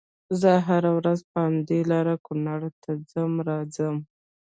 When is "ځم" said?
3.11-3.31